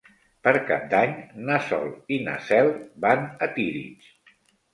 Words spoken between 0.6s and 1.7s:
Cap d'Any na